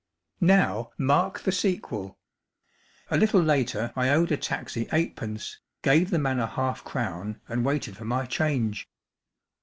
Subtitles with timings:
[0.41, 2.17] 11 Now mark the sequel,
[3.11, 7.63] A little later I owed a taxi eightpence, gave the man a half crown and
[7.63, 8.89] waited for my change.